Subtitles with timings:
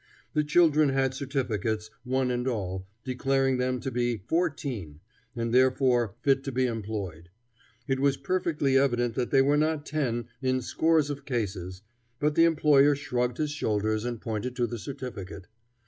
[0.33, 4.99] The children had certificates, one and all, declaring them to be "fourteen,"
[5.35, 7.29] and therefore fit to be employed.
[7.87, 11.83] It was perfectly evident that they were not ten in scores of cases,
[12.19, 15.45] but the employer shrugged his shoulders and pointed to the certificate.